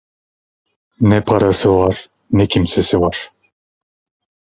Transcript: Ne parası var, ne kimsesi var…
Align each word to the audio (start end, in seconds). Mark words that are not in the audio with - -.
Ne 1.01 1.21
parası 1.23 1.69
var, 1.77 2.09
ne 2.31 2.47
kimsesi 2.47 3.01
var… 3.01 3.29